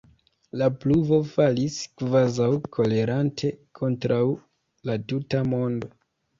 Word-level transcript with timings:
La 0.61 0.69
pluvo 0.85 1.19
falis, 1.33 1.75
kvazaŭ 2.01 2.49
kolerante 2.79 3.53
kontraŭ 3.83 4.21
la 4.91 4.99
tuta 5.15 5.47
mondo. 5.55 5.97